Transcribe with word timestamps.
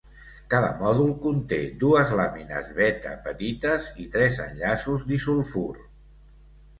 Cada 0.51 0.69
mòdul 0.77 1.09
conté 1.25 1.57
dues 1.83 2.13
làmines 2.19 2.71
beta 2.79 3.11
petites 3.27 3.91
i 4.05 4.07
tres 4.15 4.39
enllaços 4.47 5.05
disulfur. 5.13 5.69